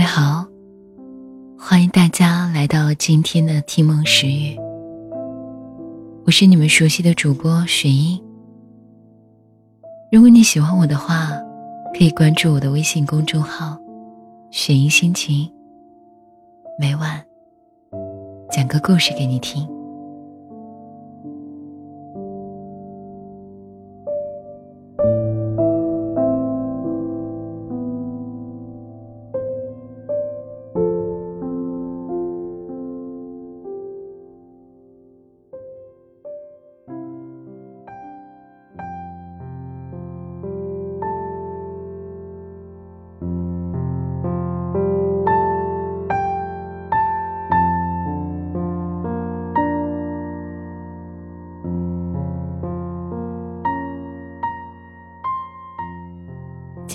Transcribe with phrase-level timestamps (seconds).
[0.00, 0.46] 大家好
[1.58, 4.56] 欢迎大家来到今天的听梦时雨
[6.24, 8.18] 我是你们熟悉的主播雪英。
[10.10, 11.32] 如果你喜欢我的话
[11.92, 13.78] 可以关注我的微信公众号
[14.50, 15.46] 雪英心情
[16.78, 17.22] 每晚
[18.50, 19.79] 讲个故事给你听。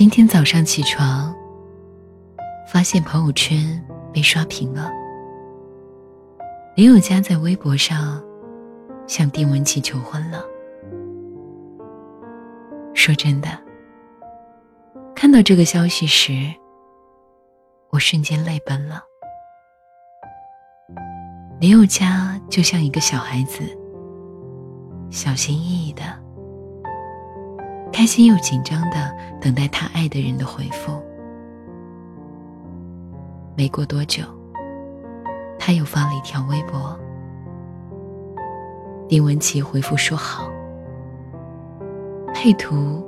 [0.05, 1.35] 今天早上起床，
[2.71, 4.91] 发现朋友圈被刷屏了。
[6.75, 8.23] 林宥嘉在微博上
[9.07, 10.43] 向丁文琪求婚了。
[12.93, 13.49] 说真的，
[15.15, 16.53] 看到这个消息时，
[17.89, 19.01] 我瞬间泪奔了。
[21.59, 23.63] 林宥嘉就像一个小孩子，
[25.09, 26.24] 小心翼翼的。
[27.95, 31.01] 开心又紧张的等待他爱的人的回复。
[33.55, 34.21] 没过多久，
[35.57, 36.99] 他又发了一条微博。
[39.07, 40.51] 丁文琪回复说好。
[42.33, 43.01] 配图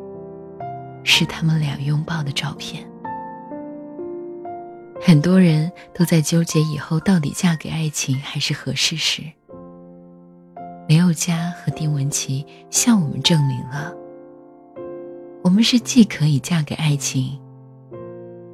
[1.04, 2.82] 是他们俩拥抱的照片。
[5.02, 9.22] 很多人都在纠结以后到底嫁给爱情还是合适时，
[10.88, 13.94] 林宥嘉和丁文琪向我们证明了。
[15.58, 17.36] 我们是既可以嫁给爱情，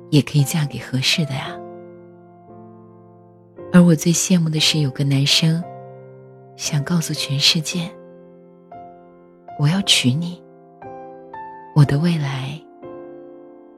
[0.10, 1.54] 也可以嫁给合适的呀。
[3.74, 5.62] 而我最羡慕的是，有个男生
[6.56, 7.92] 想告诉全世界
[9.60, 10.42] ：“我要娶你，
[11.76, 12.58] 我的未来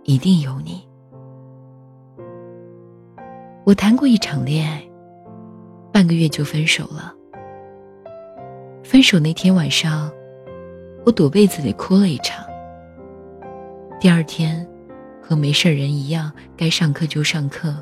[0.03, 0.87] 一定有你。”
[3.65, 4.87] 我谈过一场恋爱，
[5.91, 7.11] 半个月就分手了。
[8.83, 10.11] 分手那天晚上，
[11.07, 12.45] 我躲被子里哭了一场。
[14.05, 14.63] 第二天，
[15.19, 17.75] 和没事人一样，该上课就上课，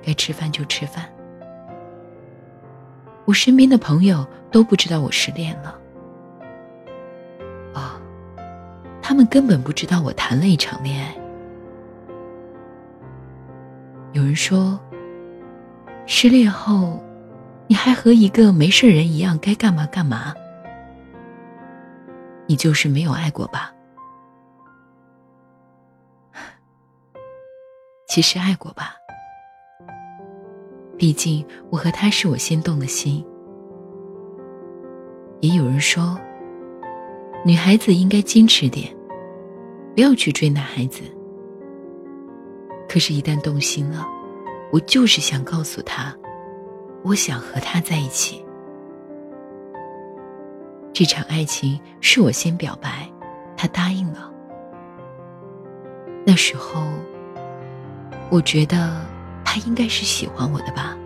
[0.00, 1.04] 该吃饭就吃饭。
[3.24, 5.76] 我身边的朋友都不知道我失恋了。
[7.74, 8.00] 啊，
[9.02, 11.12] 他们根本不知道我谈了一场恋爱。
[14.12, 14.78] 有人说，
[16.06, 17.02] 失恋后，
[17.66, 20.32] 你还和一个没事人一样，该干嘛干嘛。
[22.46, 23.72] 你就是没有爱过吧？
[28.18, 28.96] 其实爱过吧，
[30.96, 33.24] 毕竟我和他是我先动的心。
[35.38, 36.18] 也有人说，
[37.44, 38.92] 女孩子应该矜持点，
[39.94, 41.04] 不要去追男孩子。
[42.88, 44.04] 可是，一旦动心了，
[44.72, 46.12] 我就是想告诉他，
[47.04, 48.44] 我想和他在一起。
[50.92, 53.08] 这场爱情是我先表白，
[53.56, 54.28] 他答应了。
[56.26, 56.82] 那时候。
[58.30, 59.00] 我觉得
[59.44, 60.96] 他应该是喜欢我的吧。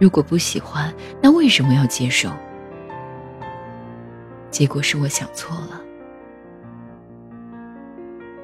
[0.00, 2.30] 如果不喜欢，那为什么要接受？
[4.50, 5.80] 结果是我想错了。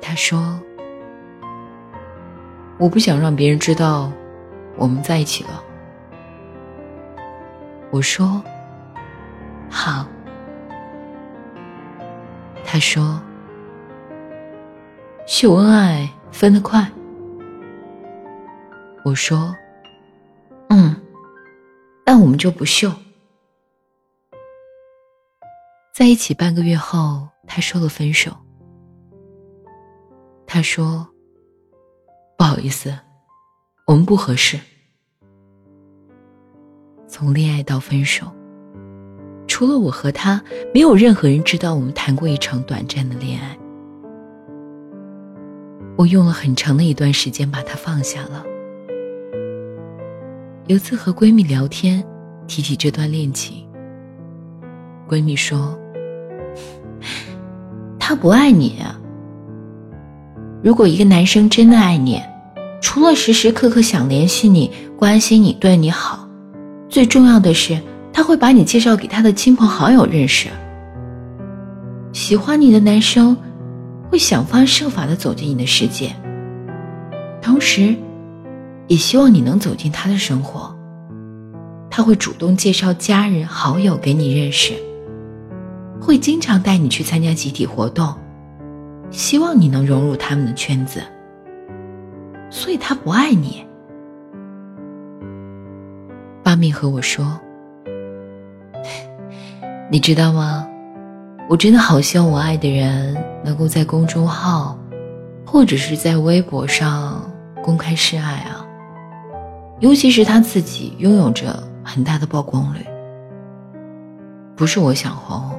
[0.01, 0.61] 他说
[2.79, 4.13] ：“我不想让别人知道
[4.77, 5.63] 我们在一起了。”
[7.91, 8.43] 我说
[9.71, 10.07] ：“好。”
[12.65, 13.21] 他说
[15.27, 16.87] ：“秀恩爱分得快。”
[19.05, 19.55] 我说
[20.71, 20.97] ：“嗯，
[22.07, 22.91] 那我们就不秀。”
[25.95, 28.35] 在一起半个月后，他说了分手。
[30.47, 31.07] 他说
[32.39, 32.99] ：“不好意思，
[33.87, 34.59] 我们不合适。”
[37.07, 38.27] 从恋爱到分手，
[39.47, 40.43] 除了我和他，
[40.73, 43.57] 没有任何人知道我们谈过一场短暂的恋爱。
[45.97, 48.45] 我用了很长的一段时间把他放下了。
[50.67, 52.03] 有次和闺蜜聊天，
[52.47, 53.67] 提起这段恋情，
[55.07, 55.79] 闺蜜说
[58.01, 58.83] ：“他不爱你。
[60.63, 62.19] 如果一个男生真的爱你，
[62.81, 66.27] 除了时时刻刻想联系你、关心你、对你好，
[66.89, 67.79] 最重要的是
[68.11, 70.49] 他会把你介绍给他的亲朋好友认识。
[72.15, 73.37] 喜欢你的男生
[74.09, 76.11] 会想方设法的走进你的世界，
[77.43, 77.95] 同时。”
[78.87, 80.75] 也希望你能走进他的生活，
[81.91, 84.75] 他会主动介绍家人好友给你认识，
[86.01, 88.15] 会经常带你去参加集体活动，
[89.11, 91.03] 希望你能融入他们的圈子。
[92.51, 93.67] 所以他不爱你。
[96.43, 97.41] 八命和我说
[99.91, 100.69] ：“你知道吗？
[101.49, 104.79] 我真的好希望我爱的人能够在公众号，
[105.45, 107.29] 或者是在微博上
[107.63, 108.65] 公开示爱啊。
[109.81, 112.79] 尤其是他自己拥有着很大的曝光率。
[114.57, 115.59] 不是我想红，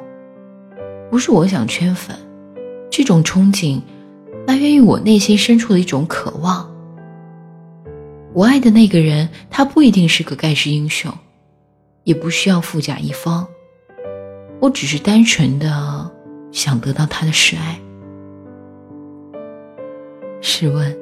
[1.11, 2.15] 不是我想圈粉，
[2.89, 3.81] 这种憧憬
[4.47, 6.71] 来源于我内心深处的一种渴望。”
[8.33, 11.11] 我爱的那个人，他不一定是个盖世英雄，
[12.03, 13.47] 也不需要富甲一方。
[14.59, 16.11] 我只是单纯的
[16.51, 17.79] 想得到他的示爱。
[20.41, 20.93] 试问，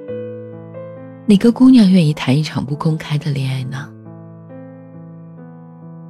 [1.26, 3.90] 哪个姑娘愿意谈一场不公开的恋爱呢？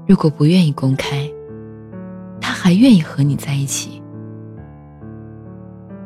[0.07, 1.30] 如果不愿意公开，
[2.42, 4.01] 他还愿意和你在一起，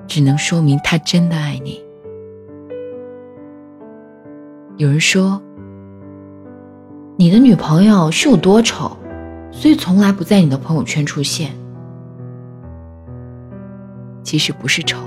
[0.08, 1.82] 只能说明他真的爱你。
[4.76, 5.42] 有人说，
[7.16, 8.92] 你的女朋友是有多丑，
[9.52, 11.52] 所以从来不在你的朋友圈出现。
[14.22, 15.00] 其实不是丑，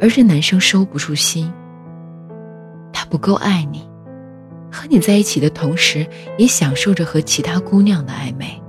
[0.00, 1.52] 而是男生收不住心。
[3.08, 3.88] 不够爱你，
[4.70, 6.06] 和你在一起的同时，
[6.38, 8.60] 也享受着和其他姑娘的暧昧。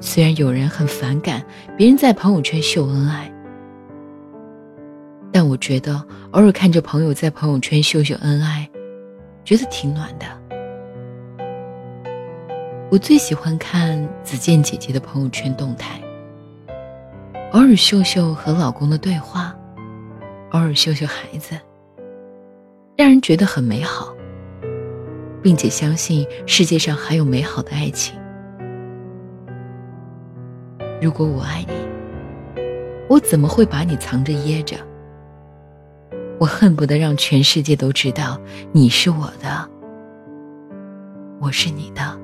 [0.00, 1.42] 虽然有人很反感
[1.76, 3.32] 别人在朋友圈秀恩爱。
[5.32, 8.66] 但我觉得，偶尔看着朋友在朋友圈秀秀恩爱，
[9.44, 10.24] 觉得挺暖的。
[12.90, 16.00] 我最喜欢看子健姐姐的朋友圈动态，
[17.52, 19.54] 偶尔秀秀和老公的对话，
[20.52, 21.58] 偶尔秀秀孩子，
[22.96, 24.16] 让人觉得很美好，
[25.42, 28.18] 并且相信世界上还有美好的爱情。
[31.02, 31.74] 如果我爱你，
[33.06, 34.78] 我怎么会把你藏着掖着？
[36.40, 38.40] 我恨不得让全世界都知道
[38.72, 39.68] 你是我的，
[41.38, 42.18] 我是你的。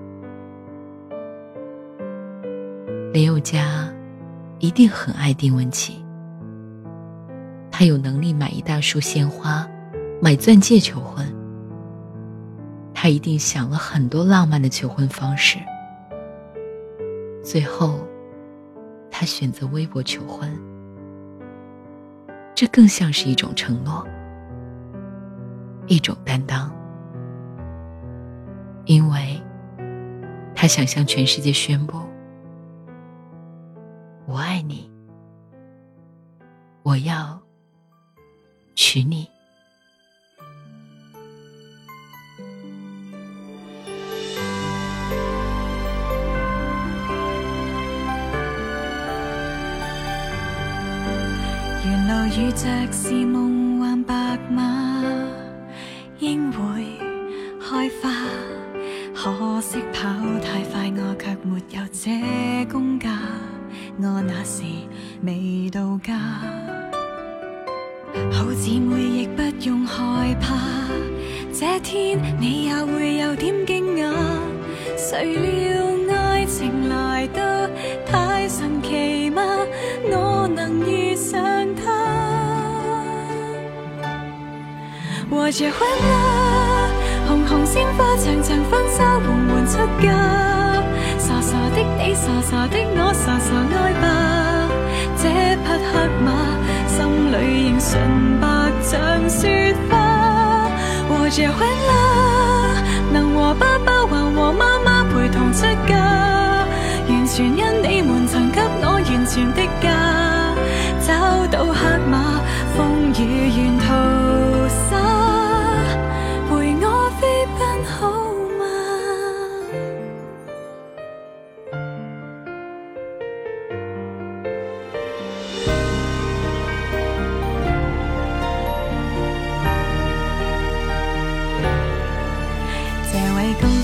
[3.12, 3.92] 林宥嘉
[4.58, 6.02] 一定很爱丁文琪，
[7.70, 9.68] 他有能力买一大束鲜花，
[10.24, 11.26] 买钻戒求婚。
[12.94, 15.58] 他一定想了很多浪漫的求婚方式，
[17.42, 17.98] 最后，
[19.10, 20.48] 他选择微博求婚。
[22.54, 24.06] 这更像是一种承诺，
[25.88, 26.72] 一种担当，
[28.84, 29.42] 因为
[30.54, 31.98] 他想向全世界宣布：
[34.26, 34.88] 我爱你，
[36.84, 37.42] 我要
[38.76, 39.31] 娶你。
[52.54, 55.02] 着是梦幻白马，
[56.18, 56.60] 应会
[57.58, 58.10] 开花。
[59.14, 60.08] 可惜跑
[60.40, 63.10] 太快，我却没有这功架。
[63.98, 64.62] 我那时
[65.22, 66.14] 未到家，
[68.30, 70.56] 好姊妹亦不用害怕。
[71.52, 74.12] 这天你也会有点惊讶，
[74.96, 77.11] 谁料爱情来
[85.42, 86.88] 和结婚啦，
[87.26, 90.06] 红红鲜花，长长婚纱，缓缓出嫁。
[91.18, 94.06] 傻傻的你，傻傻的我，傻傻爱吧。
[95.20, 96.30] 这匹黑马，
[96.86, 96.94] 心
[97.32, 97.34] 里
[97.70, 98.46] 仍纯白
[98.84, 100.70] 像雪花。
[101.08, 102.80] 和结婚啦，
[103.12, 105.90] 能和爸爸还和妈妈陪同出嫁，
[107.08, 109.90] 完全因你们曾给我完全的家。
[111.04, 111.10] 找
[111.48, 112.21] 到黑马，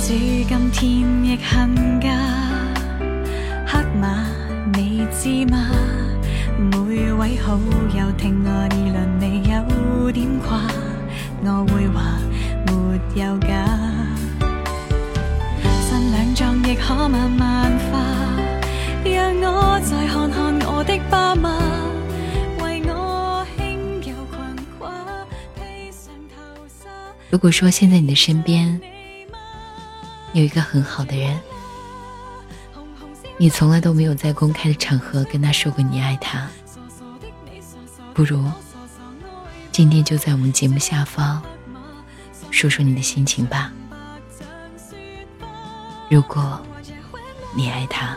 [0.08, 2.08] 今天亦恨嫁，
[3.66, 4.26] 黑马
[4.72, 5.68] 你知吗？
[6.56, 7.58] 每位好
[7.94, 10.62] 友听我议论你有点夸，
[11.44, 12.18] 我会话
[12.66, 12.72] 没
[13.20, 13.48] 有假。
[15.82, 18.00] 新娘妆亦可慢慢化，
[19.04, 21.50] 让我再看看我的爸妈，
[22.64, 24.88] 为我轻柔裙褂
[25.54, 26.88] 披上头纱。
[27.28, 28.80] 如果说现在你的身边。
[30.38, 31.36] 有一个很好的人，
[33.38, 36.46] 你从来都没有在公开的场合跟他说过你爱他，
[38.14, 38.48] 不如
[39.72, 41.42] 今天就在我们节目下方
[42.52, 43.72] 说说你的心情吧。
[46.08, 46.64] 如果
[47.56, 48.16] 你爱他，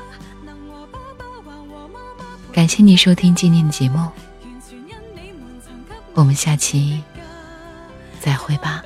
[2.54, 4.08] 感谢你收听今天的节目，
[6.14, 7.04] 我们下期
[8.20, 8.84] 再会吧。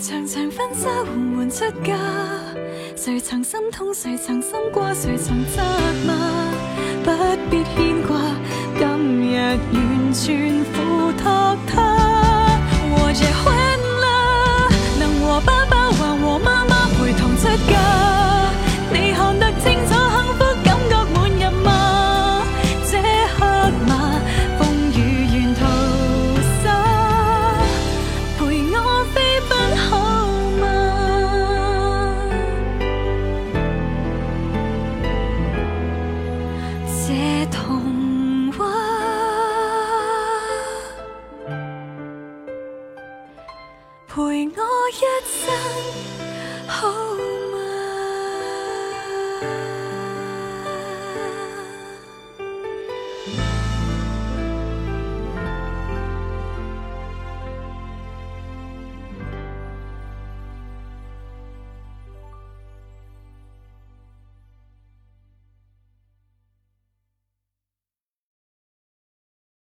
[0.00, 1.96] 长长婚纱缓缓出嫁，
[2.96, 5.62] 谁曾心痛，谁曾心过，谁曾责
[6.06, 6.14] 骂？
[7.04, 7.10] 不
[7.50, 8.16] 必牵挂，
[8.78, 8.86] 今
[9.30, 9.36] 日
[9.72, 11.74] 完全付托他。
[12.90, 13.44] 我这欢
[14.00, 14.04] 乐，
[14.98, 17.72] 能和爸爸还和妈妈陪同出嫁，